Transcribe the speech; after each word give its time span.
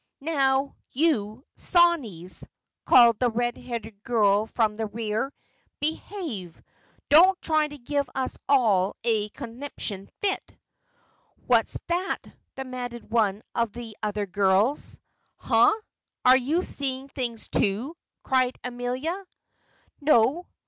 "Now, 0.23 0.73
you 0.89 1.45
sawneys!" 1.55 2.43
called 2.85 3.19
the 3.19 3.29
red 3.29 3.55
haired 3.55 4.01
girl 4.01 4.47
from 4.47 4.73
the 4.75 4.87
rear. 4.87 5.31
"Behave! 5.79 6.59
Don't 7.09 7.39
try 7.39 7.67
to 7.67 7.77
give 7.77 8.09
us 8.15 8.35
all 8.49 8.95
a 9.03 9.29
conniption 9.29 10.09
fit." 10.19 10.57
"What's 11.45 11.77
that?" 11.85 12.17
demanded 12.55 13.11
one 13.11 13.43
of 13.53 13.73
the 13.73 13.95
other 14.01 14.25
girls. 14.25 14.97
"Huh! 15.37 15.71
are 16.25 16.35
you 16.35 16.63
seeing 16.63 17.07
things, 17.07 17.47
too?" 17.47 17.95
cried 18.23 18.57
Amelia. 18.63 19.15
"No. 19.99 20.47